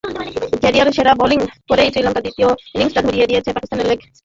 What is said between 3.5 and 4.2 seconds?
Pakistani leg spinner.